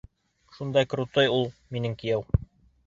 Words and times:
Шундай 0.55 0.89
крутой 0.95 1.31
ул 1.37 1.47
минең 1.77 1.99
кейәү. 2.03 2.45